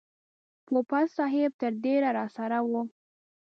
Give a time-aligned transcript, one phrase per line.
[0.65, 2.71] پوپل صاحب تر ډېره راسره و.